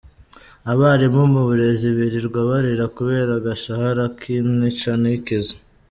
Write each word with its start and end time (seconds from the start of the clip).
Abarimu 0.71 1.21
mu 1.33 1.41
burezi 1.47 1.87
birirwa 1.97 2.39
barira 2.49 2.85
kubera 2.95 3.31
agashahara 3.39 4.03
k’intica 4.19 4.91
ntikize. 5.01 5.55